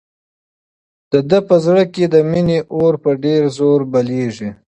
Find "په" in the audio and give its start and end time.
1.47-1.55, 3.03-3.11